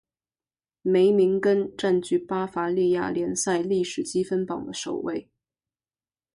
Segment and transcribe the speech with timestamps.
[0.81, 5.29] 梅明根占据巴伐利亚联赛历史积分榜的首位。